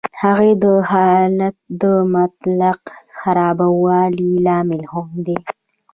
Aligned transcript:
هغوی 0.21 0.51
د 0.63 0.65
حالت 0.89 1.55
د 1.81 1.83
مطلق 2.15 2.81
خرابوالي 3.17 4.29
لامل 4.45 4.81
هم 4.91 5.09
دي 5.25 5.37